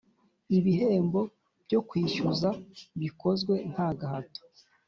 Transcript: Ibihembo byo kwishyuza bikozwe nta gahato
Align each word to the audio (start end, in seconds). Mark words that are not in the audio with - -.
Ibihembo 0.57 1.19
byo 1.65 1.79
kwishyuza 1.87 2.49
bikozwe 3.01 3.53
nta 3.71 3.87
gahato 3.99 4.41